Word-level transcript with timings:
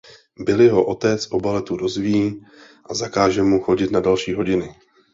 Billyho 0.45 0.85
otec 0.85 1.27
o 1.31 1.39
baletu 1.39 1.75
dozví 1.77 2.43
a 2.85 2.93
zakáže 2.93 3.43
mu 3.43 3.61
chodit 3.61 3.91
na 3.91 3.99
další 3.99 4.33
hodiny. 4.33 4.75